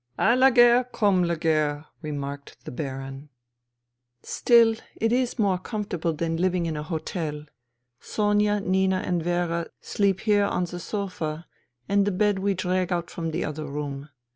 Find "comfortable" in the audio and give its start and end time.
5.59-6.13